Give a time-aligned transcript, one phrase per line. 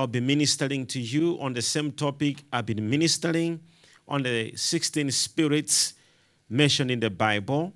[0.00, 3.60] I'll be ministering to you on the same topic I've been ministering
[4.08, 5.92] on the 16 spirits
[6.48, 7.74] mentioned in the Bible.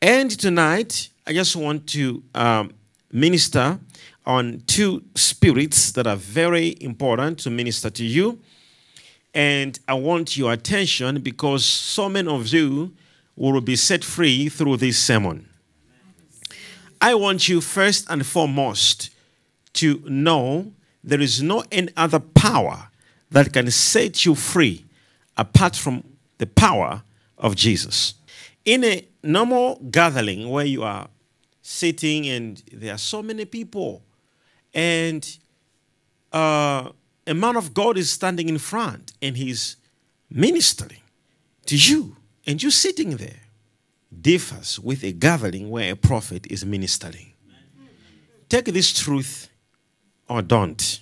[0.00, 2.74] And tonight, I just want to um,
[3.10, 3.80] minister
[4.24, 8.38] on two spirits that are very important to minister to you.
[9.34, 12.92] And I want your attention because so many of you
[13.34, 15.48] will be set free through this sermon.
[17.00, 19.10] I want you first and foremost
[19.72, 20.72] to know
[21.04, 22.88] there is no any other power
[23.30, 24.84] that can set you free
[25.36, 26.04] apart from
[26.38, 27.02] the power
[27.38, 28.14] of Jesus.
[28.64, 31.08] In a normal gathering where you are
[31.62, 34.02] sitting and there are so many people,
[34.74, 35.38] and
[36.32, 36.90] uh,
[37.26, 39.76] a man of God is standing in front and he's
[40.30, 41.00] ministering
[41.66, 43.40] to you, and you're sitting there,
[44.20, 47.32] differs with a gathering where a prophet is ministering.
[48.48, 49.48] Take this truth
[50.32, 51.00] or don't.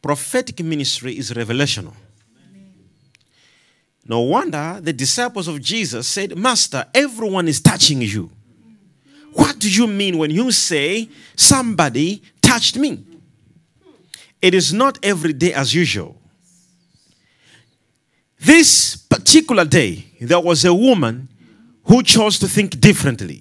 [0.00, 1.94] Prophetic ministry is revelational.
[4.04, 8.30] No wonder the disciples of Jesus said, Master, everyone is touching you.
[9.34, 13.04] What do you mean when you say somebody touched me?
[14.42, 16.20] It is not every day as usual.
[18.40, 21.28] This particular day, there was a woman
[21.84, 23.40] who chose to think differently.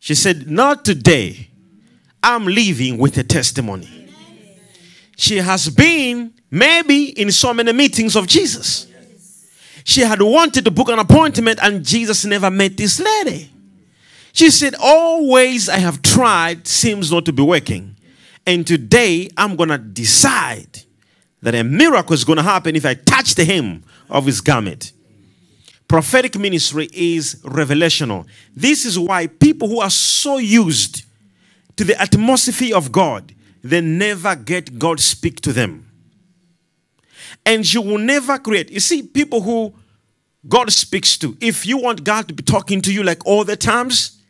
[0.00, 1.49] She said, Not today.
[2.22, 4.08] I'm leaving with a testimony.
[5.16, 8.86] She has been maybe in so many meetings of Jesus.
[9.84, 13.50] She had wanted to book an appointment and Jesus never met this lady.
[14.32, 17.96] She said, Always I have tried, seems not to be working.
[18.46, 20.80] And today I'm going to decide
[21.42, 24.92] that a miracle is going to happen if I touch the hem of his garment.
[25.88, 28.26] Prophetic ministry is revelational.
[28.54, 31.04] This is why people who are so used
[31.80, 35.90] to the atmosphere of God, they never get God speak to them.
[37.46, 38.70] And you will never create.
[38.70, 39.72] You see, people who
[40.46, 43.56] God speaks to, if you want God to be talking to you like all the
[43.56, 44.20] times,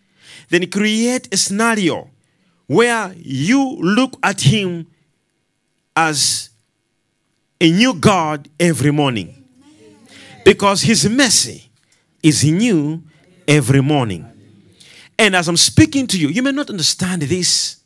[0.50, 2.09] then create a scenario
[2.69, 4.87] where you look at Him
[5.97, 6.50] as
[7.61, 9.44] a new God every morning.
[10.44, 11.69] Because His mercy
[12.22, 13.03] is new
[13.49, 14.30] every morning.
[15.20, 17.82] And as I'm speaking to you, you may not understand this.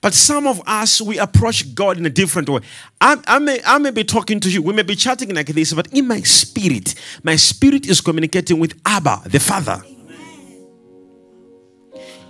[0.00, 2.62] But some of us, we approach God in a different way.
[3.00, 5.72] I, I, may, I may be talking to you, we may be chatting like this,
[5.72, 9.80] but in my spirit, my spirit is communicating with Abba, the Father.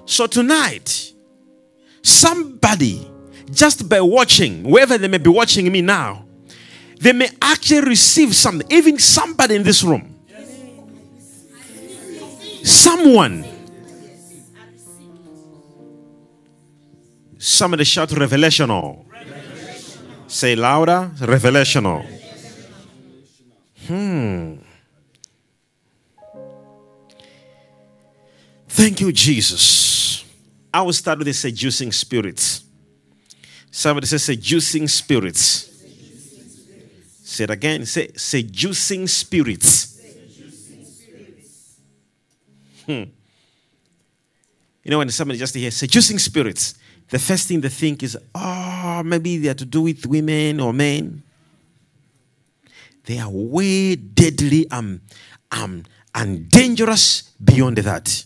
[0.04, 1.14] So tonight,
[2.02, 3.10] somebody,
[3.50, 6.26] just by watching, wherever they may be watching me now,
[7.00, 8.70] they may actually receive something.
[8.70, 10.16] Even somebody in this room.
[12.62, 13.47] Someone.
[17.38, 19.04] Somebody shout revelational.
[20.26, 22.04] Say louder, revelational.
[23.87, 24.56] Hmm.
[28.69, 30.25] Thank you, Jesus.
[30.75, 32.65] I will start with the seducing spirits.
[33.70, 35.70] Somebody say seducing spirits.
[37.22, 37.87] Say it again.
[37.87, 40.00] Say seducing spirits.
[42.84, 43.05] Hmm.
[44.82, 46.75] You know, when somebody just hears seducing spirits,
[47.10, 50.72] the first thing they think is, oh, maybe they are to do with women or
[50.72, 51.22] men.
[53.04, 55.00] They are way deadly um,
[55.50, 58.24] um, and dangerous beyond that.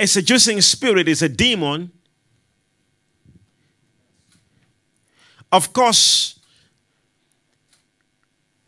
[0.00, 1.92] A seducing spirit is a demon.
[5.52, 6.40] Of course,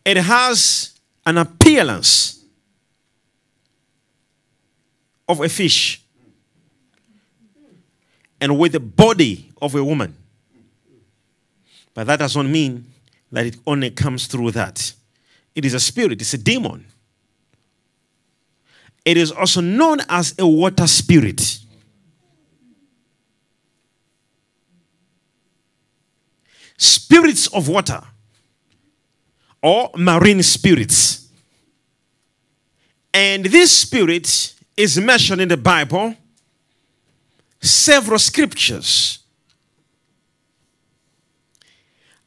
[0.05, 2.45] it has an appearance
[5.29, 6.02] of a fish
[8.43, 10.17] and with the body of a woman.
[11.95, 12.87] But that does not mean
[13.31, 14.93] that it only comes through that.
[15.55, 16.85] It is a spirit, it's a demon.
[19.05, 21.59] It is also known as a water spirit.
[26.77, 28.03] Spirits of water
[29.63, 31.29] or marine spirits.
[33.15, 36.17] And this spirit is mentioned in the Bible,
[37.63, 39.21] several scriptures.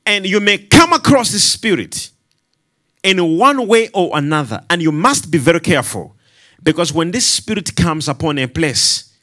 [0.05, 2.09] And you may come across the spirit
[3.03, 6.15] in one way or another, and you must be very careful
[6.63, 9.13] because when this spirit comes upon a place,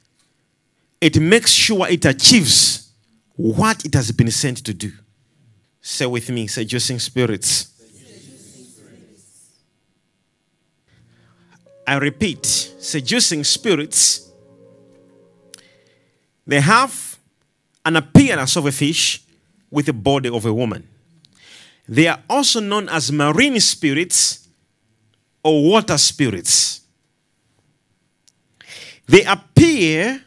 [1.00, 2.92] it makes sure it achieves
[3.34, 4.92] what it has been sent to do.
[5.80, 7.68] Say with me, seducing spirits.
[11.84, 14.21] I repeat, seducing spirits,
[16.46, 17.18] they have
[17.84, 19.22] an appearance of a fish
[19.70, 20.88] with the body of a woman.
[21.88, 24.48] They are also known as marine spirits
[25.42, 26.80] or water spirits.
[29.06, 30.22] They appear,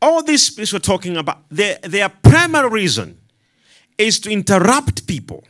[0.00, 3.18] all these spirits we're talking about, their, their primary reason
[3.98, 5.44] is to interrupt people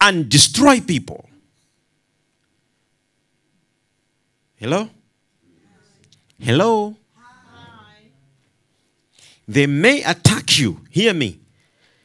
[0.00, 1.28] and destroy people.
[4.56, 4.90] Hello?
[6.38, 6.96] Hello?
[9.48, 10.80] They may attack you.
[10.90, 11.40] Hear me.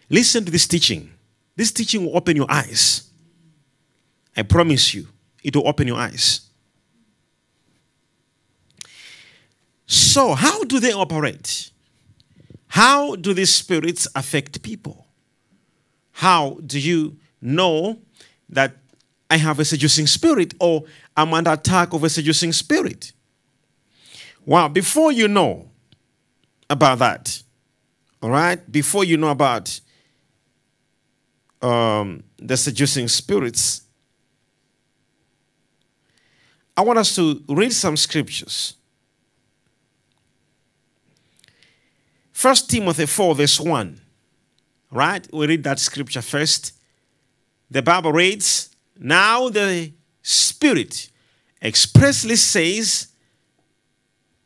[0.10, 1.12] Listen to this teaching.
[1.56, 3.10] This teaching will open your eyes.
[4.36, 5.08] I promise you,
[5.44, 6.42] it will open your eyes.
[9.86, 11.72] So, how do they operate?
[12.68, 15.06] How do these spirits affect people?
[16.14, 18.00] How do you know
[18.48, 18.78] that
[19.30, 20.84] I have a seducing spirit or
[21.18, 23.12] I'm under attack of a seducing spirit?
[24.46, 25.71] Well, before you know
[26.72, 27.44] about that,
[28.22, 29.80] all right, before you know about
[31.62, 33.82] um, the seducing spirits,
[36.78, 38.76] I want us to read some scriptures.
[42.32, 44.02] First Timothy 4, verse 1.
[44.92, 45.28] Right?
[45.34, 46.74] We read that scripture first.
[47.70, 49.92] The Bible reads, Now the
[50.22, 51.10] Spirit
[51.62, 53.11] expressly says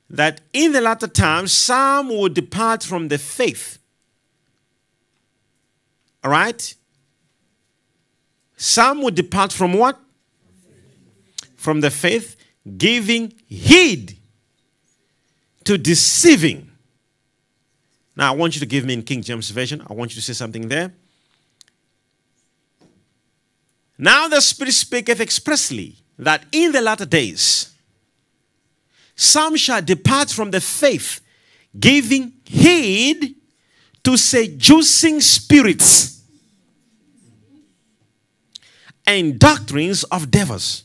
[0.09, 3.79] that in the latter times some will depart from the faith.
[6.23, 6.75] All right?
[8.57, 9.99] Some will depart from what?
[11.55, 12.35] From the faith,
[12.77, 14.17] giving heed
[15.63, 16.71] to deceiving.
[18.15, 19.81] Now, I want you to give me in King James Version.
[19.87, 20.93] I want you to say something there.
[23.97, 27.74] Now the Spirit speaketh expressly that in the latter days
[29.15, 31.21] some shall depart from the faith,
[31.79, 33.35] giving heed
[34.03, 36.21] to seducing spirits
[39.07, 40.83] and doctrines of devils.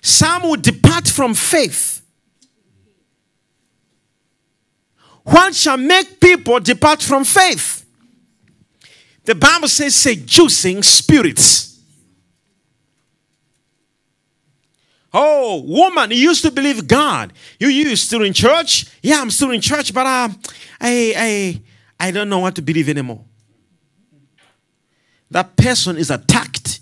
[0.00, 2.02] Some will depart from faith.
[5.22, 7.86] What shall make people depart from faith?
[9.24, 11.73] The Bible says seducing spirits.
[15.16, 17.32] Oh, woman, you used to believe God.
[17.60, 18.86] You, you still in church?
[19.00, 20.28] Yeah, I'm still in church, but uh,
[20.80, 21.62] I, I,
[22.00, 23.24] I don't know what to believe anymore.
[25.30, 26.80] That person is attacked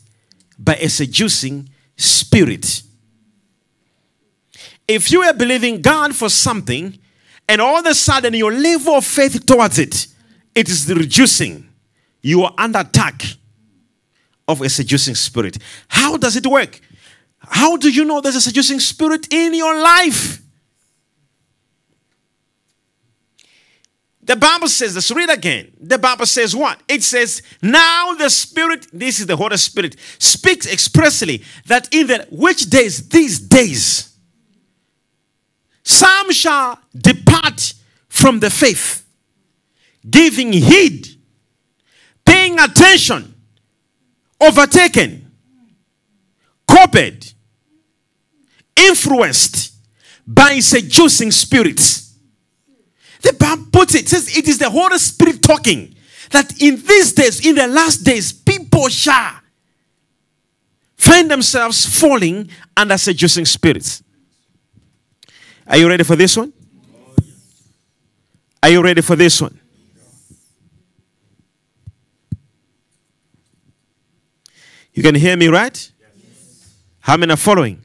[0.58, 2.82] by a seducing spirit.
[4.88, 6.98] If you are believing God for something,
[7.48, 10.06] and all of a sudden your level of faith towards it,
[10.54, 11.68] it is reducing
[12.22, 13.24] you are under attack
[14.48, 15.58] of a seducing spirit.
[15.88, 16.80] How does it work?
[17.48, 20.40] How do you know there's a seducing spirit in your life?
[24.24, 25.72] The Bible says, let's read again.
[25.80, 26.80] The Bible says what?
[26.86, 32.28] It says, now the Spirit, this is the Holy Spirit, speaks expressly that in the
[32.30, 34.16] which days, these days,
[35.82, 37.74] some shall depart
[38.08, 39.04] from the faith,
[40.08, 41.08] giving heed
[42.24, 43.34] paying attention,
[44.40, 45.30] overtaken,
[46.66, 47.31] copied,
[48.76, 49.74] influenced
[50.26, 52.14] by seducing spirits.
[53.22, 55.94] The Bible puts it, says it is the Holy Spirit talking
[56.30, 59.34] that in these days, in the last days, people shall
[60.96, 64.02] find themselves falling under seducing spirits.
[65.66, 66.52] Are you ready for this one?
[68.62, 69.58] Are you ready for this one?
[74.94, 75.90] You can hear me, right?
[76.00, 76.74] Yes.
[77.00, 77.82] How many are following?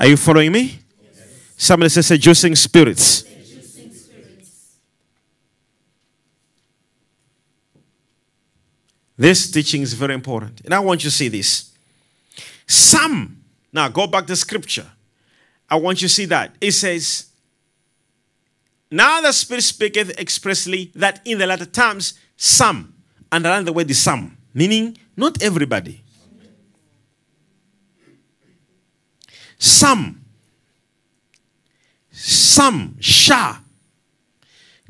[0.00, 0.78] Are you following me?
[1.02, 1.52] Yes.
[1.58, 3.02] Somebody says seducing spirits.
[3.02, 3.76] spirits.
[9.18, 10.62] This teaching is very important.
[10.64, 11.72] And I want you to see this.
[12.66, 13.42] Some,
[13.74, 14.86] now go back to scripture.
[15.68, 16.54] I want you to see that.
[16.62, 17.26] It says,
[18.90, 22.94] Now the Spirit speaketh expressly that in the latter times some
[23.30, 26.00] underline the word is some, meaning not everybody.
[29.60, 30.24] Some,
[32.10, 33.58] some shall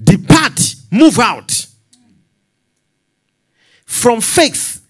[0.02, 1.66] depart, move out
[3.84, 4.80] from faith.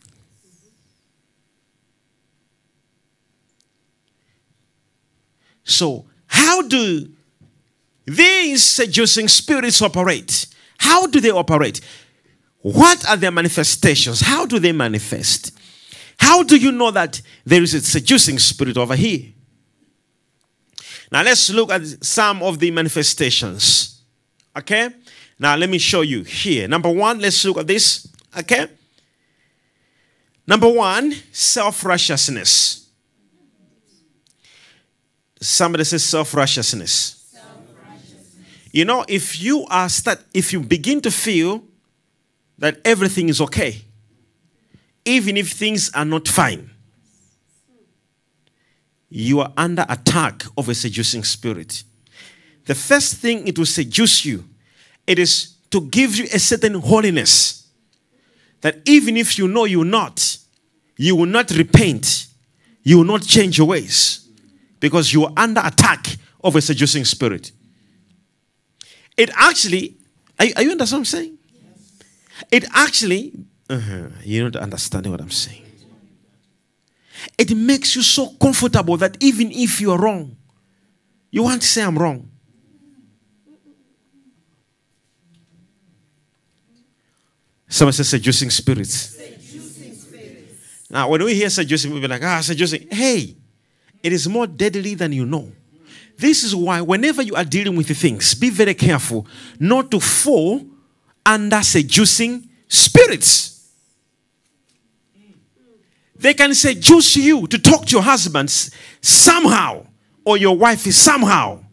[5.64, 7.10] So, how do
[8.04, 10.46] these seducing spirits operate?
[10.76, 11.80] How do they operate?
[12.58, 14.20] What are their manifestations?
[14.20, 15.58] How do they manifest?
[16.18, 19.32] How do you know that there is a seducing spirit over here?
[21.10, 24.02] Now let's look at some of the manifestations.
[24.56, 24.90] Okay?
[25.38, 26.68] Now let me show you here.
[26.68, 28.08] Number one, let's look at this.
[28.36, 28.68] Okay?
[30.46, 32.88] Number one, self righteousness.
[35.40, 37.16] Somebody says self righteousness.
[38.72, 41.64] You know, if you are start, if you begin to feel
[42.58, 43.82] that everything is okay,
[45.04, 46.69] even if things are not fine,
[49.10, 51.82] you are under attack of a seducing spirit.
[52.66, 54.44] The first thing it will seduce you,
[55.06, 57.68] it is to give you a certain holiness.
[58.60, 60.38] That even if you know you're not,
[60.96, 62.26] you will not repent,
[62.82, 64.28] you will not change your ways
[64.78, 67.52] because you are under attack of a seducing spirit.
[69.16, 69.96] It actually,
[70.38, 71.38] are, are you understand what I'm saying?
[72.50, 73.32] It actually,
[73.68, 75.69] uh-huh, you're not understanding what I'm saying.
[77.38, 80.36] It makes you so comfortable that even if you are wrong,
[81.30, 82.30] you want to say, I'm wrong.
[87.68, 89.16] Someone says seducing spirits.
[90.90, 92.88] Now, when we hear seducing, we'll be like, ah, seducing.
[92.90, 93.36] Hey,
[94.02, 95.52] it is more deadly than you know.
[96.18, 99.26] This is why, whenever you are dealing with things, be very careful
[99.58, 100.66] not to fall
[101.24, 103.49] under seducing spirits.
[106.20, 109.86] They can seduce you to talk to your husbands somehow,
[110.22, 111.64] or your wife is somehow,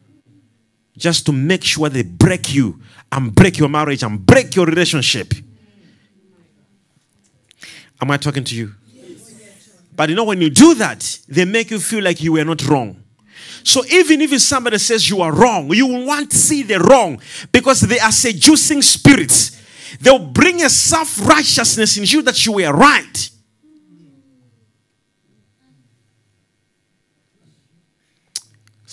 [0.98, 2.80] just to make sure they break you
[3.12, 5.34] and break your marriage and break your relationship.
[8.02, 8.74] Am I talking to you?
[9.94, 12.66] But you know, when you do that, they make you feel like you were not
[12.68, 13.04] wrong.
[13.66, 17.20] So even if somebody says you are wrong, you want to see the wrong
[17.52, 19.62] because they are seducing spirits.
[20.00, 23.30] They'll bring a self righteousness in you that you were right.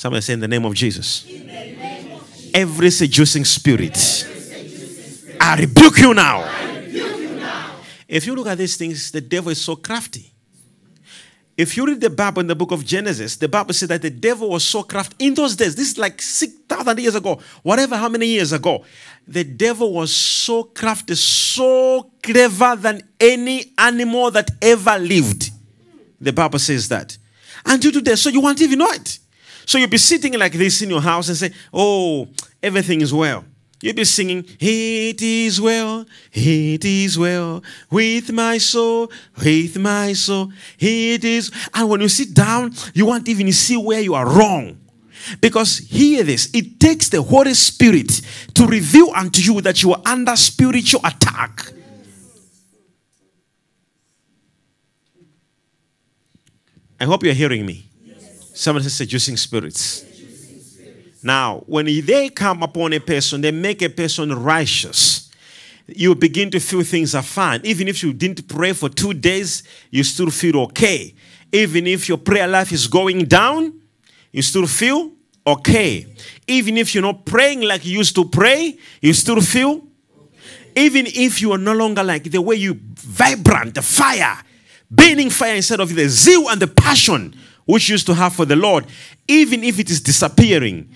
[0.04, 1.24] Somebody say in the name of Jesus.
[2.52, 3.96] Every seducing spirit,
[5.40, 6.44] I rebuke you now.
[8.06, 10.30] If you look at these things, the devil is so crafty.
[11.56, 14.10] If you read the Bible in the book of Genesis, the Bible said that the
[14.10, 15.24] devil was so crafty.
[15.24, 18.84] In those days, this is like 6,000 years ago, whatever, how many years ago,
[19.26, 25.50] the devil was so crafty, so clever than any animal that ever lived.
[26.20, 27.16] The Bible says that.
[27.66, 29.18] You do so you won't even know it.
[29.66, 32.28] So you'll be sitting like this in your house and say, Oh,
[32.62, 33.44] everything is well.
[33.80, 40.52] You'll be singing, It is well, it is well with my soul, with my soul,
[40.78, 41.50] it is.
[41.74, 44.78] And when you sit down, you won't even see where you are wrong.
[45.40, 48.20] Because hear this, it takes the Holy Spirit
[48.54, 51.72] to reveal unto you that you are under spiritual attack.
[57.00, 57.86] I hope you're hearing me.
[58.54, 60.04] Someone says seducing spirits.
[61.24, 65.28] Now, when they come upon a person, they make a person righteous.
[65.88, 67.62] You begin to feel things are fine.
[67.64, 71.14] Even if you didn't pray for two days, you still feel okay.
[71.52, 73.80] Even if your prayer life is going down,
[74.30, 75.10] you still feel
[75.44, 76.06] okay.
[76.46, 79.82] Even if you're not praying like you used to pray, you still feel.
[80.76, 84.38] Even if you are no longer like the way you vibrant, the fire,
[84.88, 88.56] burning fire instead of the zeal and the passion which used to have for the
[88.56, 88.86] Lord,
[89.26, 90.90] even if it is disappearing,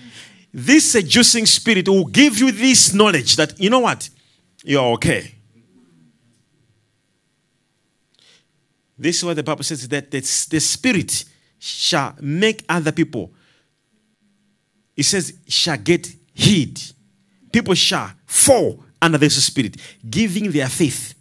[0.53, 4.09] this seducing spirit will give you this knowledge that, you know what,
[4.63, 5.35] you're okay.
[8.97, 11.25] This is what the Bible says that the, the spirit
[11.57, 13.31] shall make other people,
[14.95, 16.79] it says, shall get heed.
[17.51, 21.15] People shall fall under this spirit, giving their faith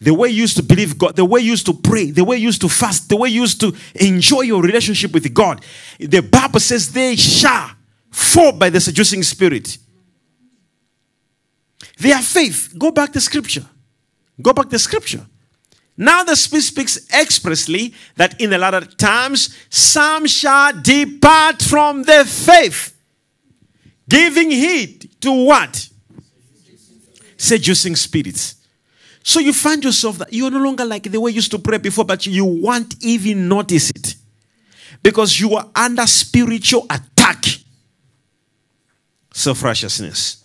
[0.00, 2.36] the way you used to believe God, the way you used to pray, the way
[2.36, 5.64] you used to fast, the way you used to enjoy your relationship with God.
[5.98, 7.70] The Bible says they shall
[8.10, 9.78] fall by the seducing spirit.
[11.98, 12.74] Their faith.
[12.76, 13.64] Go back to scripture.
[14.40, 15.24] Go back to scripture.
[15.96, 22.24] Now the Spirit speaks expressly that in the latter times some shall depart from the
[22.24, 22.96] faith,
[24.08, 25.88] giving heed to what?
[27.36, 28.56] Seducing spirits.
[29.26, 31.78] So you find yourself that you're no longer like the way you used to pray
[31.78, 34.16] before, but you won't even notice it
[35.02, 37.42] because you are under spiritual attack.
[39.32, 40.44] Self righteousness.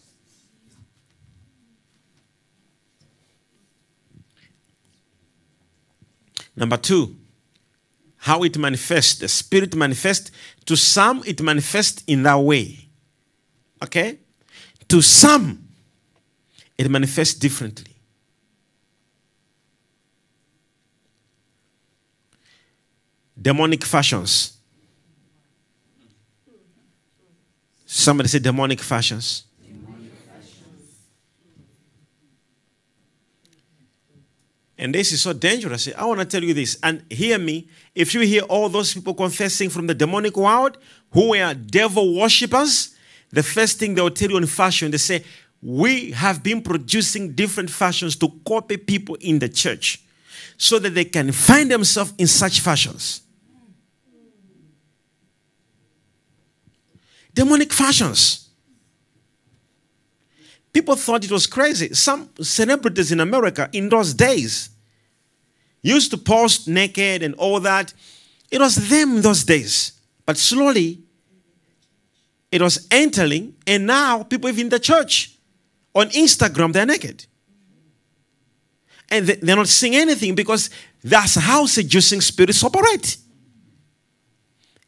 [6.55, 7.15] Number two,
[8.15, 9.19] how it manifests.
[9.19, 10.31] The spirit manifests.
[10.65, 12.88] To some, it manifests in that way.
[13.83, 14.19] Okay?
[14.88, 15.67] To some,
[16.77, 17.88] it manifests differently.
[23.41, 24.58] Demonic fashions.
[27.86, 29.46] Somebody say demonic fashions.
[34.77, 35.89] And this is so dangerous.
[35.98, 37.67] I want to tell you this, and hear me.
[37.93, 40.77] If you hear all those people confessing from the demonic world
[41.12, 42.96] who were devil worshippers,
[43.29, 45.25] the first thing they will tell you in fashion, they say,
[45.62, 50.01] We have been producing different fashions to copy people in the church
[50.58, 53.22] so that they can find themselves in such fashions.
[57.33, 58.50] Demonic fashions.
[60.71, 61.93] People thought it was crazy.
[61.93, 64.69] Some celebrities in America in those days
[65.81, 67.93] used to post naked and all that.
[68.51, 69.93] It was them those days.
[70.25, 71.00] But slowly,
[72.51, 75.36] it was entering, and now people even in the church
[75.93, 77.25] on Instagram, they're naked.
[79.09, 80.69] And they're not seeing anything because
[81.03, 83.17] that's how seducing spirits operate.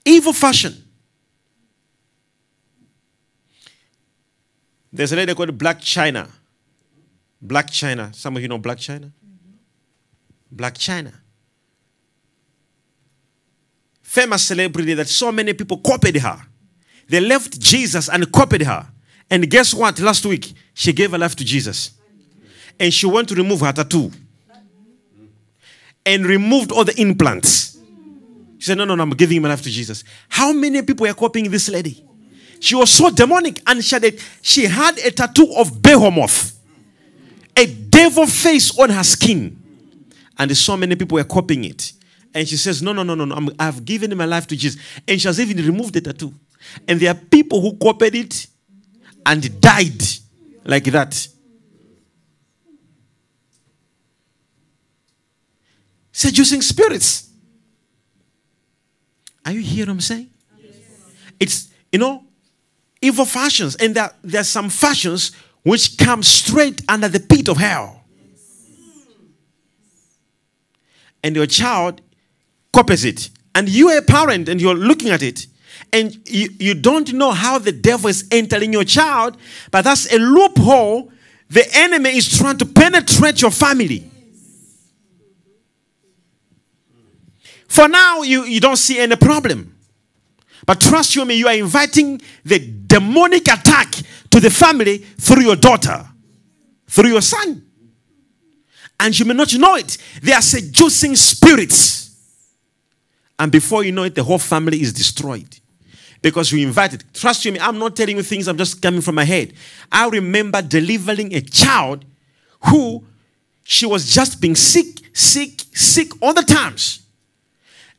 [0.05, 0.80] Evil fashion.
[4.93, 6.29] There's a lady called Blac Chyna.
[7.45, 8.13] Blac Chyna.
[8.13, 9.11] Some of you know Blac Chyna?
[9.11, 10.55] Mm-hmm.
[10.55, 11.13] Blac Chyna.
[14.01, 16.41] Famous celebrity that so many people copied her.
[17.07, 18.87] They left Jesus and copied her.
[19.29, 19.99] And guess what?
[19.99, 21.91] Last week, she gave her life to Jesus.
[22.77, 24.11] And she went to remove her tattoo.
[26.05, 27.77] And removed all the implants.
[28.57, 30.03] She said, No, no, no, I'm giving my life to Jesus.
[30.27, 32.05] How many people are copying this lady?
[32.61, 34.13] She was so demonic and she had a,
[34.43, 36.59] she had a tattoo of Behemoth,
[37.57, 39.57] a devil face on her skin.
[40.37, 41.91] And so many people were copying it.
[42.35, 43.51] And she says, No, no, no, no, no.
[43.57, 44.79] i have given my life to Jesus.
[45.07, 46.35] And she has even removed the tattoo.
[46.87, 48.45] And there are people who copied it
[49.25, 50.03] and died
[50.63, 51.27] like that.
[56.11, 57.27] Seducing spirits.
[59.43, 60.29] Are you hearing what I'm saying?
[60.59, 60.75] Yes.
[61.39, 62.25] It's, you know,
[63.01, 63.75] evil fashions.
[63.75, 65.31] And there, there are some fashions
[65.63, 68.03] which come straight under the pit of hell.
[71.23, 72.01] And your child
[72.73, 73.29] copies it.
[73.53, 75.47] And you are a parent and you're looking at it.
[75.93, 79.37] And you, you don't know how the devil is entering your child,
[79.71, 81.11] but that's a loophole.
[81.49, 84.09] The enemy is trying to penetrate your family.
[87.67, 89.75] For now, you, you don't see any problem.
[90.65, 93.91] But trust you me, you are inviting the demonic attack
[94.29, 96.07] to the family through your daughter,
[96.87, 97.65] through your son.
[98.99, 99.97] And you may not know it.
[100.21, 102.15] They are seducing spirits.
[103.39, 105.57] And before you know it, the whole family is destroyed.
[106.21, 107.03] Because you invited.
[107.13, 109.53] Trust you me, I'm not telling you things I'm just coming from my head.
[109.91, 112.05] I remember delivering a child
[112.65, 113.03] who
[113.63, 117.00] she was just being sick, sick, sick all the times.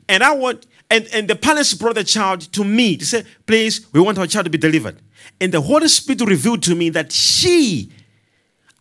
[0.08, 3.90] And I want and, and the parents brought the child to me to say, please,
[3.94, 5.00] we want our child to be delivered.
[5.40, 7.90] And the Holy Spirit revealed to me that she,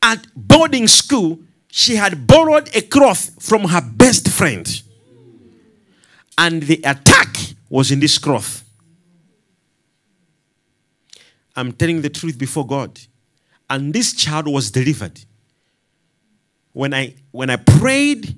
[0.01, 4.67] at boarding school, she had borrowed a cloth from her best friend.
[6.37, 7.33] And the attack
[7.69, 8.65] was in this cloth.
[11.55, 12.99] I'm telling the truth before God.
[13.69, 15.21] And this child was delivered.
[16.73, 18.35] When I when I prayed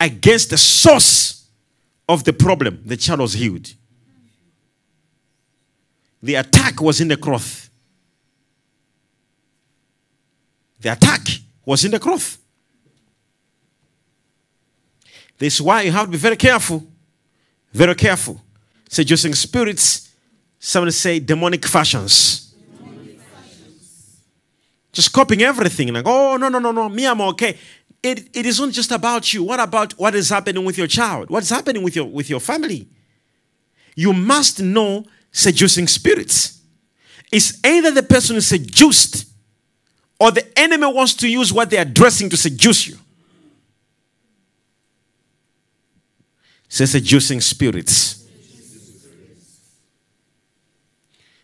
[0.00, 1.43] against the source
[2.08, 3.72] of the problem, the child was healed.
[6.22, 7.70] The attack was in the cloth.
[10.80, 11.20] The attack
[11.64, 12.38] was in the cloth.
[15.38, 16.82] This is why you have to be very careful.
[17.72, 18.40] Very careful.
[18.88, 20.10] Seducing spirits,
[20.58, 22.54] somebody say demonic fashions.
[22.78, 24.20] demonic fashions.
[24.92, 25.92] Just copying everything.
[25.92, 27.58] Like, oh, no, no, no, no, me, I'm okay
[28.04, 29.42] it, it isn't just about you.
[29.42, 31.30] What about what is happening with your child?
[31.30, 32.86] What's happening with your, with your family?
[33.96, 36.60] You must know seducing spirits.
[37.32, 39.26] It's either the person is seduced
[40.20, 42.98] or the enemy wants to use what they are dressing to seduce you.
[46.68, 48.28] Say seducing spirits.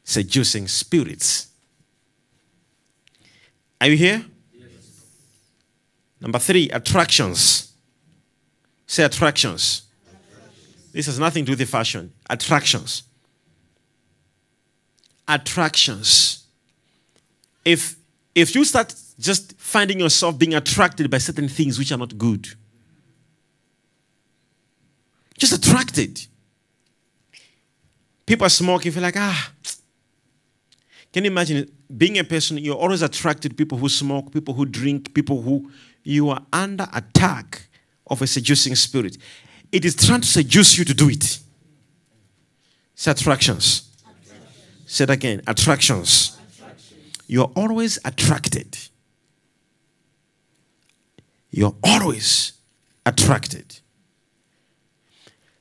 [0.04, 1.48] Seducing spirits.
[3.80, 4.26] Are you here?
[6.20, 7.72] Number three, attractions.
[8.86, 9.82] Say attractions.
[10.92, 12.12] This has nothing to do with the fashion.
[12.28, 13.04] Attractions.
[15.28, 16.44] Attractions.
[17.64, 17.96] If
[18.34, 22.48] if you start just finding yourself being attracted by certain things which are not good,
[25.38, 26.26] just attracted.
[28.26, 29.52] People are smoking, feel like, ah.
[31.12, 34.64] Can you imagine being a person, you're always attracted to people who smoke, people who
[34.64, 35.70] drink, people who
[36.10, 37.68] you are under attack
[38.06, 39.16] of a seducing spirit.
[39.70, 41.38] It is trying to seduce you to do it.
[42.94, 43.88] It's attractions.
[44.86, 46.36] Say it again attractions.
[47.28, 48.76] You're always attracted.
[51.50, 52.54] You're always
[53.06, 53.78] attracted.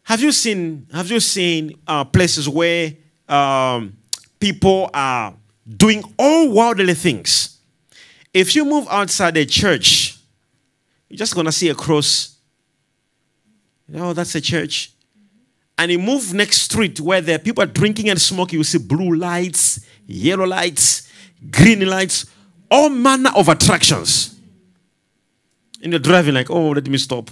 [0.04, 0.88] Have you seen?
[0.92, 2.94] Have you seen uh, places where
[3.28, 3.96] um,
[4.40, 5.36] people are
[5.78, 7.60] doing all worldly things?
[8.34, 10.09] If you move outside a church,
[11.10, 12.38] you're just gonna see a cross.
[13.94, 14.94] Oh, that's a church.
[15.78, 18.60] And you move next street where there people are drinking and smoking.
[18.60, 21.10] You see blue lights, yellow lights,
[21.50, 22.26] green lights,
[22.70, 24.36] all manner of attractions.
[25.82, 27.32] And you're driving like, oh, let me stop.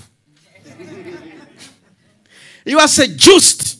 [2.65, 3.79] you are seduced.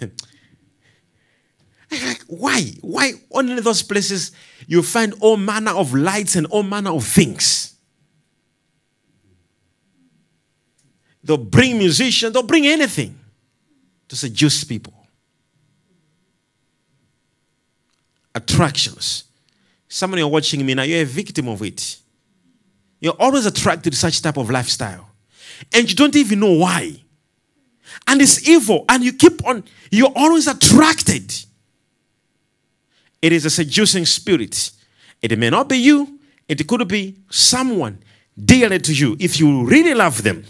[2.38, 2.62] why?
[2.80, 4.32] Why only those places
[4.66, 7.74] you find all manner of lights and all manner of things?
[11.22, 13.18] They'll bring musicians, they'll bring anything
[14.08, 14.94] to seduce people.
[18.34, 19.24] Attractions.
[19.88, 21.98] Some of you are watching me now, you're a victim of it.
[22.98, 25.10] You're always attracted to such type of lifestyle.
[25.72, 26.96] And you don't even know why.
[28.06, 28.86] And it's evil.
[28.88, 31.32] And you keep on, you're always attracted.
[33.22, 34.72] It is a seducing spirit.
[35.22, 38.02] It may not be you, it could be someone
[38.36, 39.16] dearly to you.
[39.18, 40.44] If you really love them,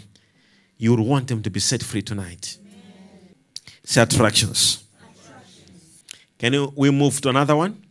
[0.77, 2.57] you would want them to be set free tonight.
[2.59, 3.35] Amen.
[3.83, 4.83] Say attractions.
[4.99, 6.03] attractions.
[6.39, 7.83] Can you, we move to another one?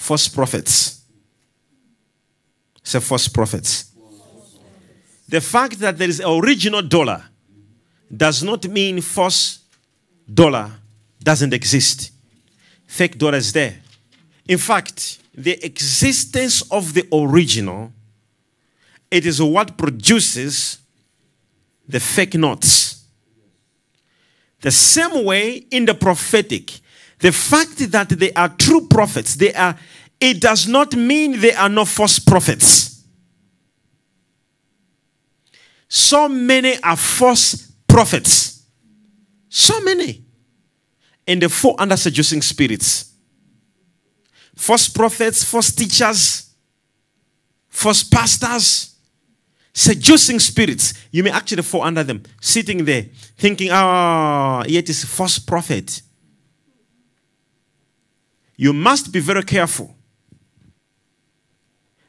[0.00, 1.02] false prophets.
[2.82, 3.92] Say false prophets.
[5.28, 7.22] The fact that there is original dollar
[8.10, 9.60] does not mean false
[10.32, 10.72] dollar
[11.22, 12.10] doesn't exist.
[12.90, 13.78] Fake dollars there.
[14.48, 17.92] In fact, the existence of the original,
[19.08, 20.78] it is what produces
[21.88, 23.04] the fake notes.
[24.60, 26.80] The same way in the prophetic,
[27.20, 29.78] the fact that they are true prophets, they are,
[30.20, 33.04] it does not mean they are not false prophets.
[35.88, 38.64] So many are false prophets.
[39.48, 40.24] So many.
[41.30, 43.12] And they fall under seducing spirits.
[44.56, 46.50] False prophets, false teachers,
[47.68, 48.96] false pastors,
[49.72, 50.92] seducing spirits.
[51.10, 53.06] You may actually fall under them, sitting there,
[53.38, 56.02] thinking, ah, oh, yet it's false prophet
[58.60, 59.96] you must be very careful.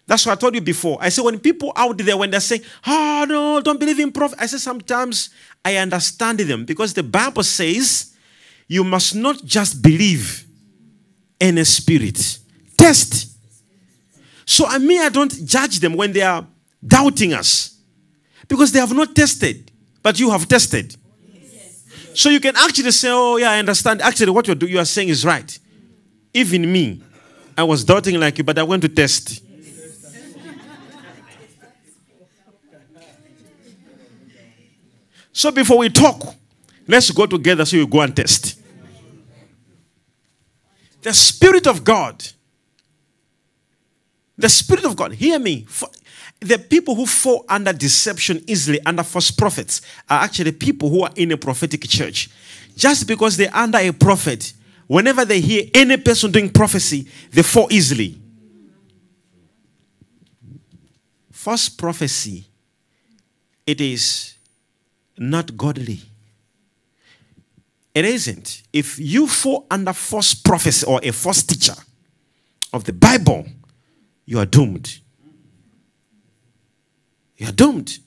[0.05, 0.97] That's what I told you before.
[0.99, 4.37] I said, when people out there, when they say, oh, no, don't believe in prophet,
[4.37, 5.29] I say sometimes
[5.63, 8.10] I understand them because the Bible says
[8.71, 10.45] you must not just believe
[11.41, 12.39] in a spirit,
[12.77, 13.37] test.
[14.45, 16.47] So I mean, I don't judge them when they are
[16.81, 17.77] doubting us
[18.47, 19.69] because they have not tested,
[20.01, 20.95] but you have tested.
[22.13, 24.01] So you can actually say, oh, yeah, I understand.
[24.01, 25.59] Actually, what you're, you are saying is right.
[26.33, 27.03] Even me,
[27.57, 29.43] I was doubting like you, but I went to test.
[35.33, 36.35] So before we talk,
[36.87, 38.59] let's go together so you go and test.
[41.01, 42.23] The Spirit of God,
[44.37, 45.67] the Spirit of God, hear me.
[46.39, 51.11] The people who fall under deception easily, under false prophets, are actually people who are
[51.15, 52.29] in a prophetic church.
[52.75, 54.53] Just because they're under a prophet,
[54.87, 58.19] whenever they hear any person doing prophecy, they fall easily.
[61.31, 62.45] False prophecy,
[63.65, 64.35] it is
[65.17, 65.99] not godly.
[67.93, 68.63] It isn't.
[68.71, 71.75] If you fall under false prophecy or a false teacher
[72.71, 73.45] of the Bible,
[74.25, 74.99] you are doomed.
[77.37, 77.99] You are doomed.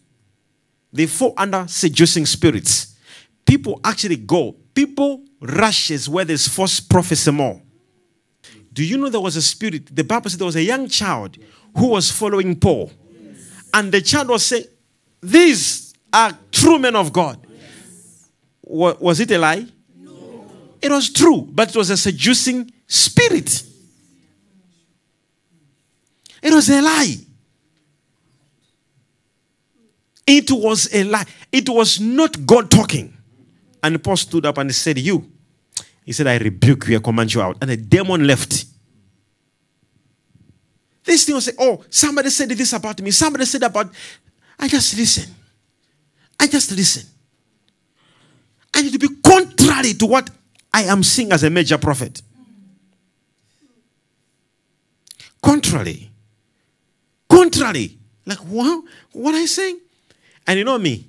[0.93, 2.97] They fall under seducing spirits.
[3.45, 4.57] People actually go.
[4.75, 7.61] People rushes where there's false prophecy more.
[8.73, 9.95] Do you know there was a spirit?
[9.95, 11.37] The Bible said there was a young child
[11.77, 12.91] who was following Paul.
[13.73, 14.65] And the child was saying,
[15.21, 17.44] These are true men of God.
[18.67, 19.67] Was it a lie?
[19.99, 20.47] No.
[20.81, 23.63] It was true, but it was a seducing spirit.
[26.43, 27.17] It was a lie.
[30.27, 31.25] It was a lie.
[31.53, 33.15] It was not God talking.
[33.83, 35.31] And Paul stood up and said, You,
[36.05, 37.59] he said, I rebuke you, I command you out.
[37.61, 38.65] And the demon left.
[41.05, 43.11] This thing will say, Oh, somebody said this about me.
[43.11, 43.91] Somebody said about.
[44.59, 45.35] I just listen.
[46.41, 47.14] I just listen.
[48.75, 50.31] I need to be contrary to what
[50.73, 52.21] I am seeing as a major prophet.
[55.43, 56.11] Contrary.
[57.29, 57.99] Contrary.
[58.27, 58.85] Like, what?
[59.13, 59.79] What are you saying?
[60.47, 61.07] And you know me?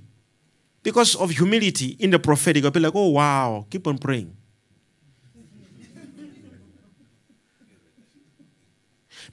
[0.85, 4.31] because of humility in the prophetic, I'll be like, oh, wow, keep on praying.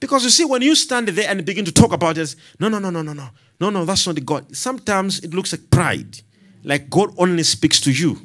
[0.01, 2.79] Because you see, when you stand there and begin to talk about this, no, no,
[2.79, 3.29] no, no, no, no,
[3.61, 4.57] no, no, that's not the God.
[4.57, 6.23] Sometimes it looks like pride,
[6.64, 8.20] like God only speaks to you.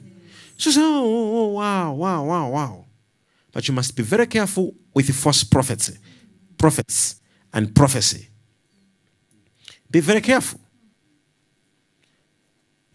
[0.57, 2.85] So, say, oh, oh, oh, wow, wow, wow, wow.
[3.51, 5.91] But you must be very careful with the false prophets,
[6.57, 7.21] prophets
[7.53, 8.27] and prophecy.
[9.89, 10.59] Be very careful.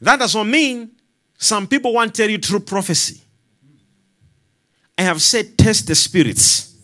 [0.01, 0.91] That does not mean
[1.39, 3.21] some people want to tell you true prophecy.
[4.99, 6.75] I have said test the spirits.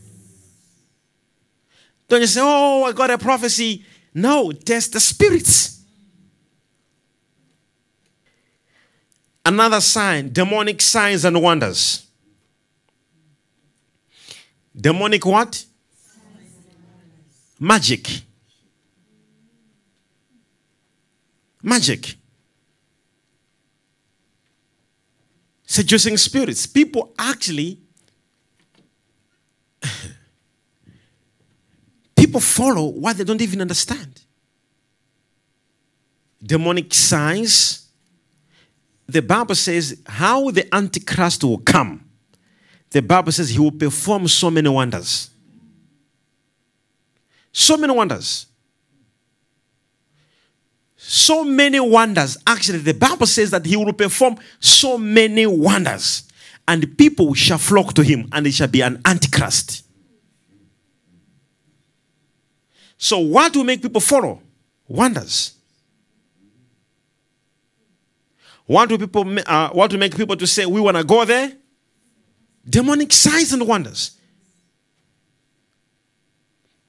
[2.09, 3.85] Don't you say, oh, I got a prophecy.
[4.15, 5.78] No, test the spirits.
[9.49, 12.07] Another sign demonic signs and wonders.
[14.79, 15.65] Demonic what?
[17.59, 18.21] Magic.
[21.63, 22.17] Magic.
[25.65, 26.67] Seducing spirits.
[26.67, 27.79] People actually
[32.17, 34.21] people follow what they don't even understand.
[36.43, 37.88] Demonic signs.
[39.09, 42.05] The Bible says how the Antichrist will come.
[42.91, 45.31] The Bible says he will perform so many wonders.
[47.53, 48.47] So many wonders.
[50.97, 52.37] So many wonders.
[52.47, 56.25] Actually, the Bible says that he will perform so many wonders.
[56.67, 59.85] And people shall flock to him, and he shall be an antichrist.
[62.99, 64.43] So, what will make people follow?
[64.87, 65.58] Wonders.
[68.69, 69.25] What to people?
[69.47, 71.51] Uh, what will make people to say we want to go there?
[72.69, 74.11] Demonic signs and wonders.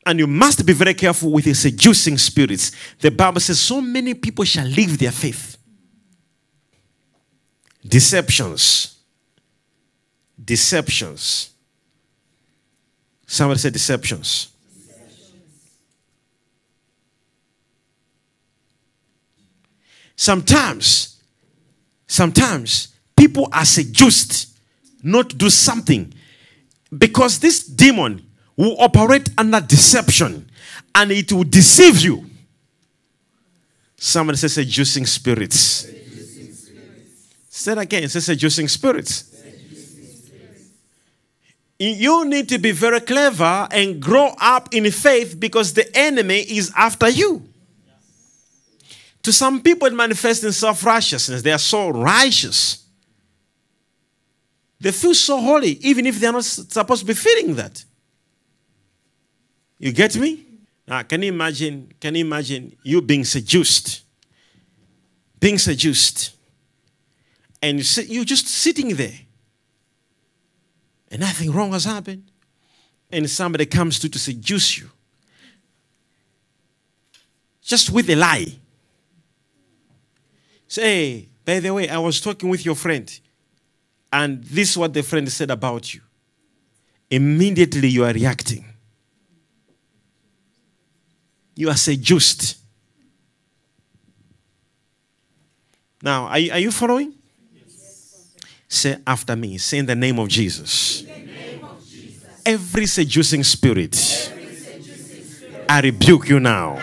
[0.05, 2.73] And you must be very careful with the seducing spirits.
[2.99, 5.57] The Bible says, so many people shall leave their faith.
[7.87, 8.97] Deceptions.
[10.43, 11.51] Deceptions.
[13.25, 14.49] Somebody said deceptions.
[20.17, 21.18] Sometimes,
[22.09, 24.57] sometimes people are seduced
[25.01, 26.13] not to do something
[26.97, 28.25] because this demon
[28.57, 30.49] will operate under deception
[30.93, 32.25] and it will deceive you.
[33.95, 35.87] Somebody says seducing spirits.
[37.49, 38.09] Say it again.
[38.09, 39.25] Say seducing spirits.
[41.77, 46.71] You need to be very clever and grow up in faith because the enemy is
[46.75, 47.48] after you.
[49.29, 51.43] To some people, it manifests in self righteousness.
[51.43, 52.83] They are so righteous.
[54.79, 57.85] They feel so holy, even if they are not supposed to be feeling that.
[59.77, 60.47] You get me?
[60.87, 61.93] Now, can you imagine?
[62.01, 64.01] Can you imagine you being seduced?
[65.39, 66.31] Being seduced.
[67.61, 67.77] And
[68.09, 69.19] you're just sitting there.
[71.11, 72.31] And nothing wrong has happened.
[73.11, 74.89] And somebody comes to to seduce you.
[77.61, 78.55] Just with a lie.
[80.69, 83.19] Say, by the way, I was talking with your friend.
[84.13, 85.99] And this is what the friend said about you.
[87.09, 88.63] Immediately you are reacting
[91.59, 92.57] you are seduced.
[96.01, 97.13] Now, are you, are you following?
[97.53, 98.33] Yes.
[98.69, 99.57] Say after me.
[99.57, 101.03] Say in the name of Jesus.
[101.03, 102.23] Name of Jesus.
[102.45, 103.93] Every seducing spirit,
[104.31, 106.81] Every seducing spirit I, rebuke you now.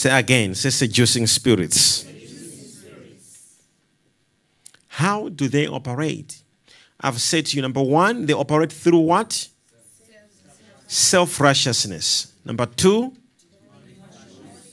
[0.00, 0.54] Say again.
[0.54, 2.06] Say seducing spirits.
[4.88, 6.42] How do they operate?
[6.98, 9.46] I've said to you, number one, they operate through what?
[10.86, 12.32] self righteousness.
[12.46, 13.12] Number two,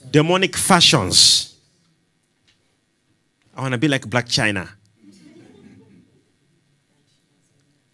[0.10, 1.58] demonic fashions.
[3.54, 4.70] I want to be like Blac Chyna.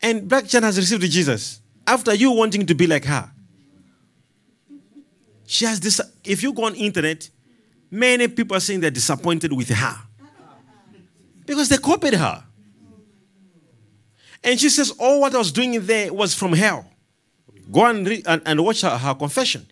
[0.04, 3.32] And Blac Chyna has received Jesus after you wanting to be like her.
[5.54, 6.02] She has this.
[6.24, 7.30] If you go on internet,
[7.92, 9.96] many people are saying they're disappointed with her
[11.46, 12.44] because they copied her.
[14.44, 16.90] And she says, All what I was doing there was from hell.
[17.72, 19.68] Go and, read, and, and watch her, her confession.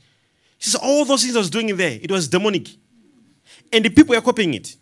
[0.60, 2.70] She says, All those things I was doing in there, it was demonic.
[3.74, 4.76] And the people were copying it.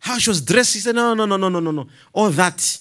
[0.00, 1.86] How she was dressed, she said, No, no, no, no, no, no, no.
[2.12, 2.80] All that.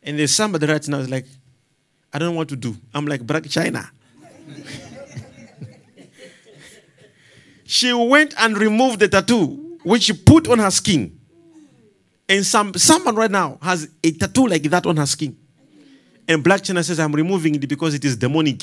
[0.00, 1.26] And there's somebody right now is like,
[2.12, 2.76] I don't know what to do.
[2.92, 3.88] I'm like Blac Chyna.
[7.64, 11.18] she went and removed the tattoo, which she put on her skin.
[12.28, 15.36] And some someone right now has a tattoo like that on her skin.
[16.28, 18.62] And Blac Chyna says, I'm removing it because it is demonic.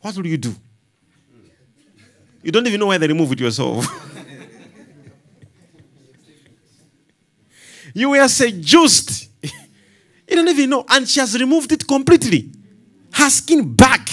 [0.00, 0.54] what will you do?
[2.42, 3.86] You don't even know why they remove it yourself.
[7.94, 9.30] you were seduced.
[10.28, 10.84] You don't even know.
[10.88, 12.50] And she has removed it completely.
[13.12, 14.08] Her skin back.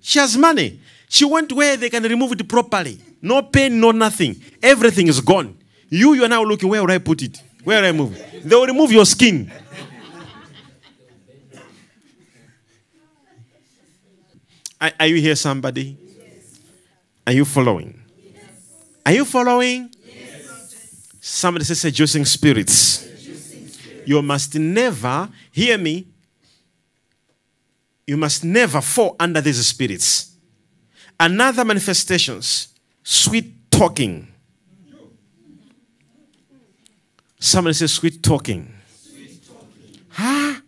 [0.00, 0.80] She has money.
[1.08, 2.98] She went where they can remove it properly.
[3.22, 4.40] No pain, no nothing.
[4.62, 5.56] Everything is gone.
[5.88, 7.42] You, you are now looking, where will I put it?
[7.64, 8.16] Where I move?
[8.44, 9.50] They will remove your skin.
[14.80, 15.96] Are, are you here, somebody?
[17.26, 18.00] Are you following?
[19.04, 19.90] Are you following?
[21.20, 23.05] Somebody says seducing spirits.
[24.06, 26.06] You must never, hear me,
[28.06, 30.36] you must never fall under these spirits.
[31.18, 32.68] Another manifestations,
[33.02, 34.28] sweet talking.
[37.38, 38.72] Somebody says sweet talking.
[40.08, 40.60] Huh?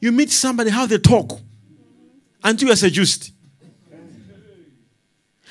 [0.00, 1.38] You meet somebody, how they talk,
[2.42, 3.32] until you are seduced.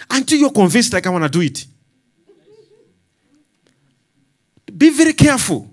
[0.09, 1.67] Until you're convinced, like, I want to do it.
[4.75, 5.68] Be very careful.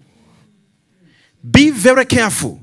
[1.49, 2.61] Be very careful.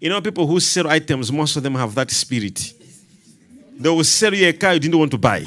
[0.00, 2.72] You know, people who sell items, most of them have that spirit.
[3.78, 5.44] They will sell you a car you didn't want to buy.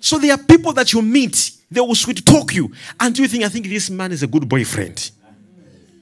[0.00, 3.44] So there are people that you meet, they will sweet talk you until you think,
[3.44, 5.10] I think this man is a good boyfriend.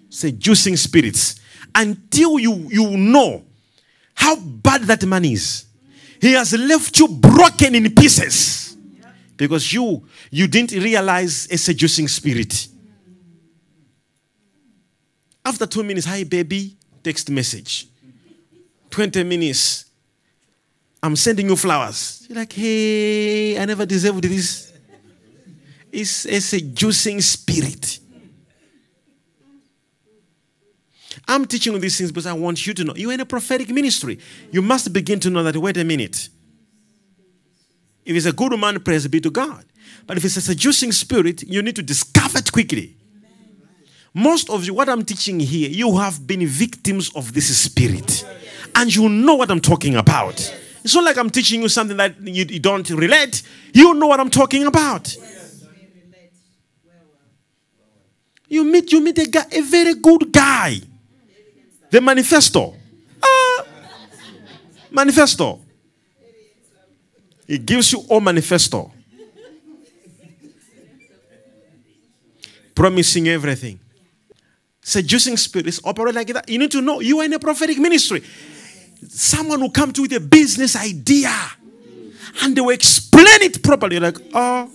[0.09, 1.41] Seducing spirits.
[1.73, 3.45] Until you, you know
[4.15, 5.67] how bad that man is.
[6.21, 8.77] He has left you broken in pieces.
[9.37, 12.69] Because you you didn't realize a seducing spirit.
[15.45, 17.87] After two minutes, hi baby, text message.
[18.91, 19.87] 20 minutes,
[21.03, 22.27] I'm sending you flowers.
[22.29, 24.73] You're like, hey, I never deserved this.
[25.93, 27.99] It's a seducing spirit.
[31.27, 32.95] I'm teaching you these things because I want you to know.
[32.97, 34.19] You're in a prophetic ministry.
[34.51, 36.29] You must begin to know that, wait a minute.
[38.05, 39.65] If it's a good man, praise be to God.
[40.07, 42.97] But if it's a seducing spirit, you need to discover it quickly.
[44.13, 48.25] Most of you, what I'm teaching here, you have been victims of this spirit.
[48.75, 50.35] And you know what I'm talking about.
[50.83, 53.43] It's not like I'm teaching you something that you, you don't relate.
[53.73, 55.15] You know what I'm talking about.
[58.49, 60.81] You meet, you meet a guy, a very good guy.
[61.91, 62.75] The manifesto.
[63.23, 63.65] Ah,
[64.91, 65.61] manifesto.
[67.47, 68.93] He gives you all manifesto.
[72.75, 73.79] Promising everything.
[74.91, 76.49] Seducing spirits operate like that.
[76.49, 78.25] You need to know you are in a prophetic ministry.
[79.09, 81.33] Someone will come to you with a business idea
[82.43, 83.95] and they will explain it properly.
[83.95, 84.69] You're like, oh,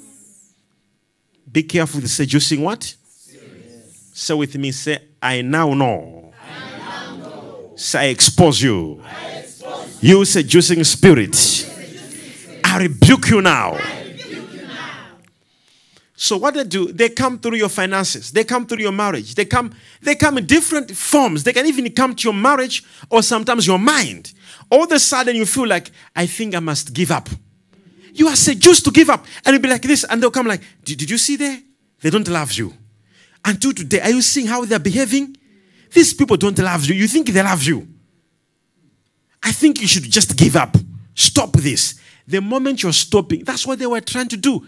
[1.51, 2.95] be careful with seducing what?
[4.13, 6.31] Say with me, say, I now know.
[6.41, 7.73] I now know.
[7.75, 9.03] Say, I expose you.
[9.03, 10.19] I expose you.
[10.19, 11.35] you seducing spirit.
[12.63, 13.77] I rebuke you now.
[16.17, 19.43] So what they do, they come through your finances, they come through your marriage, they
[19.43, 21.43] come, they come in different forms.
[21.43, 24.31] They can even come to your marriage or sometimes your mind.
[24.69, 27.27] All of a sudden you feel like, I think I must give up.
[28.13, 29.25] You are seduced to give up.
[29.45, 31.59] And you'll be like this, and they'll come like, did, did you see there?
[32.01, 32.73] They don't love you.
[33.43, 35.35] Until today, are you seeing how they're behaving?
[35.91, 36.95] These people don't love you.
[36.95, 37.87] You think they love you.
[39.43, 40.77] I think you should just give up.
[41.13, 41.99] Stop this.
[42.25, 44.65] The moment you're stopping, that's what they were trying to do.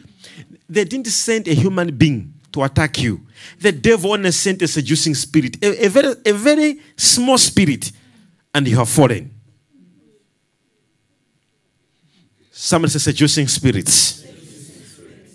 [0.69, 3.25] They didn't send a human being to attack you.
[3.59, 7.91] The devil only sent a seducing spirit, a, a, very, a very small spirit,
[8.53, 9.31] and you have fallen.
[12.51, 14.23] Somebody says seducing spirits.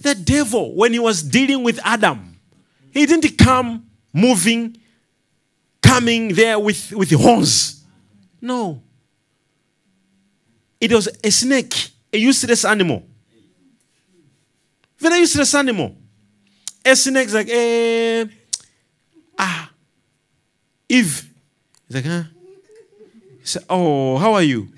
[0.00, 2.36] The devil, when he was dealing with Adam,
[2.90, 4.76] he didn't come moving,
[5.80, 7.84] coming there with, with horns.
[8.40, 8.82] No.
[10.80, 13.04] It was a snake, a useless animal.
[15.02, 15.96] Very useless animal.
[16.84, 18.24] A snake's like, eh,
[19.36, 19.68] ah,
[20.88, 21.28] Eve.
[21.88, 22.22] He's like, huh?
[23.40, 24.68] He said, oh, how are you?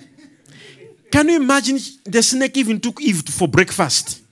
[1.11, 4.23] Can you imagine the snake even took Eve for breakfast?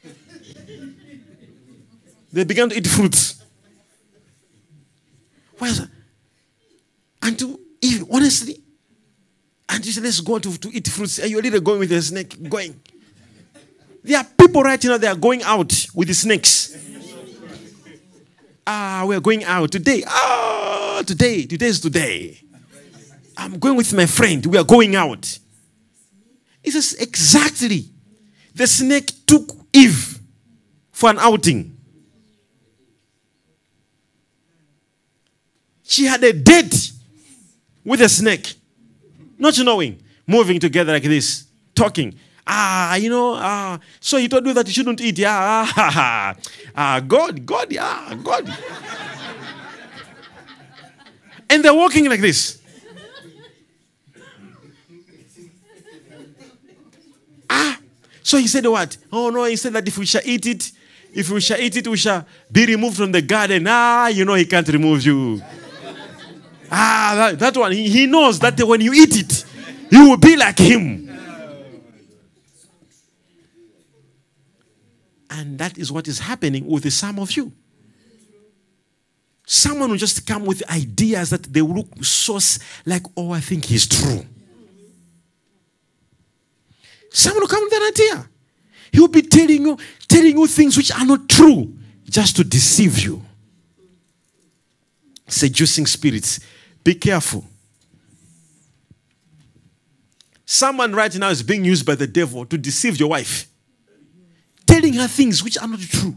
[2.33, 3.43] They began to eat fruits.
[5.59, 5.91] Why is that?
[7.21, 8.63] And to Eve, honestly,
[9.69, 11.19] and you said, let's go to, to eat fruits.
[11.21, 12.49] Are you really going with the snake?
[12.49, 12.81] Going.
[14.03, 16.77] There are people right now, they are going out with the snakes.
[18.67, 20.03] Ah, we're going out today.
[20.07, 21.47] Ah, today.
[21.47, 22.39] Today is today.
[23.37, 24.45] I'm going with my friend.
[24.47, 25.39] We are going out.
[26.63, 27.87] It says exactly.
[28.55, 30.21] The snake took Eve
[30.93, 31.77] for an outing.
[35.83, 36.93] She had a date
[37.85, 38.55] with a snake.
[39.39, 42.19] Not knowing, moving together like this, talking.
[42.47, 45.19] Ah, you know, ah, so he told you that you shouldn't eat.
[45.19, 45.31] Yeah,
[45.77, 46.35] ah,
[46.75, 48.53] ah, God, God, yeah, God.
[51.49, 52.61] and they're walking like this.
[57.49, 57.79] Ah,
[58.23, 58.97] so he said what?
[59.13, 60.73] Oh no, he said that if we shall eat it,
[61.15, 63.67] if we shall eat it, we shall be removed from the garden.
[63.69, 65.41] Ah, you know he can't remove you.
[66.71, 69.45] Ah, that, that one, he, he knows that when you eat it,
[69.91, 71.12] you will be like him.
[75.35, 77.53] And that is what is happening with some of you.
[79.47, 82.39] Someone will just come with ideas that they look so
[82.85, 84.27] like, oh, I think he's true.
[87.11, 88.29] Someone will come with an idea.
[88.93, 91.75] He will be telling you, telling you things which are not true,
[92.05, 93.23] just to deceive you.
[95.27, 96.41] Seducing spirits.
[96.85, 97.47] Be careful.
[100.45, 103.49] Someone right now is being used by the devil to deceive your wife
[104.73, 106.17] telling her things which are not true.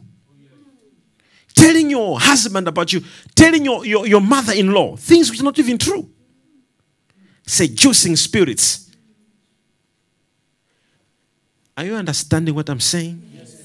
[1.53, 3.01] Telling your husband about you,
[3.33, 6.09] telling your, your, your mother in law things which are not even true.
[7.45, 8.89] Seducing spirits.
[11.77, 13.21] Are you understanding what I'm saying?
[13.33, 13.55] Yes.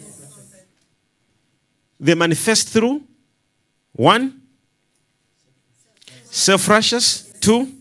[1.99, 3.03] They manifest through
[3.93, 4.43] one,
[6.25, 7.73] self righteous, two,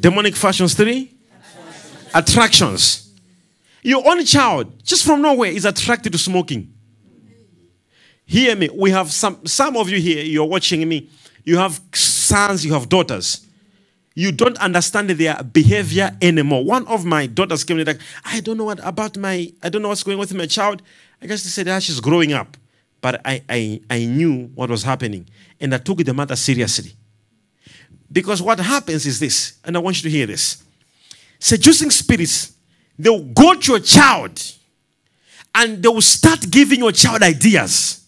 [0.00, 1.14] demonic fashions, three,
[2.12, 3.03] attractions.
[3.84, 6.72] Your own child, just from nowhere, is attracted to smoking.
[8.24, 8.70] Hear me.
[8.74, 11.10] We have some, some of you here, you're watching me.
[11.44, 13.46] You have sons, you have daughters.
[14.14, 16.64] You don't understand their behavior anymore.
[16.64, 19.82] One of my daughters came in like, I don't know what about my, I don't
[19.82, 20.80] know what's going on with my child.
[21.20, 22.56] I just said, ah, she's growing up.
[23.02, 25.28] But I, I, I knew what was happening.
[25.60, 26.92] And I took the matter seriously.
[28.10, 30.64] Because what happens is this, and I want you to hear this.
[31.38, 32.53] Seducing spirits
[32.98, 34.40] they'll go to your child
[35.54, 38.04] and they will start giving your child ideas.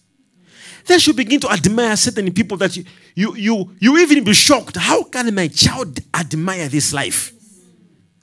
[0.85, 2.85] They should begin to admire certain people that you,
[3.15, 4.77] you, you, you even be shocked.
[4.77, 7.33] How can my child admire this life?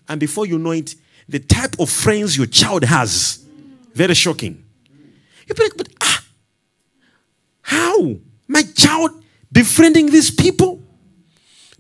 [0.08, 0.94] And before you know it,
[1.28, 3.44] the type of friends your child has,
[3.94, 4.64] very shocking.
[5.46, 6.24] You like, but ah,
[7.62, 8.16] how?
[8.48, 10.82] My child befriending these people?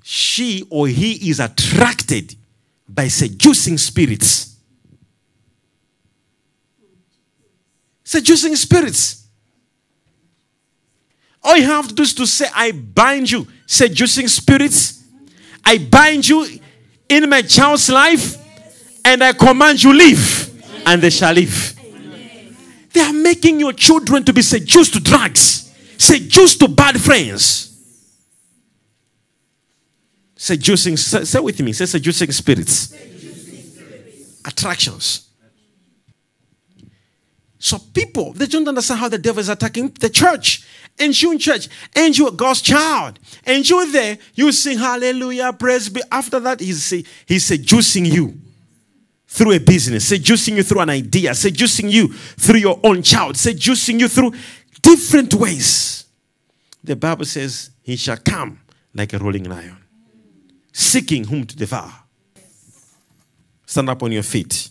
[0.02, 2.36] She or he is attracted
[2.88, 4.53] by seducing spirits.
[8.14, 9.26] Seducing spirits.
[11.42, 15.02] All you have to do is to say, I bind you, seducing spirits.
[15.64, 16.46] I bind you
[17.08, 18.38] in my child's life,
[19.04, 20.22] and I command you live,
[20.86, 21.74] and they shall live.
[22.92, 27.72] They are making your children to be seduced to drugs, seduced to bad friends.
[30.36, 32.90] Seducing, say, say with me, say seducing spirits.
[32.90, 34.40] Seducing spirits.
[34.44, 35.23] Attractions.
[37.64, 40.66] So people, they don't understand how the devil is attacking the church.
[40.98, 43.18] And you in church, and you God's child.
[43.46, 46.02] And you there, you sing hallelujah, praise be.
[46.12, 46.90] After that, he's,
[47.24, 48.38] he's seducing you
[49.26, 53.98] through a business, seducing you through an idea, seducing you through your own child, seducing
[53.98, 54.34] you through
[54.82, 56.04] different ways.
[56.82, 58.60] The Bible says, He shall come
[58.92, 59.78] like a rolling lion,
[60.70, 61.94] seeking whom to devour.
[63.64, 64.68] Stand up on your feet.